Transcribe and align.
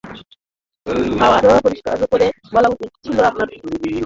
আরোও 1.27 1.63
পরিষ্কার 1.65 1.95
করে 2.03 2.25
বলা 2.53 2.67
উচিত 2.73 2.91
ছিল 3.03 3.17
আপনার! 3.29 3.47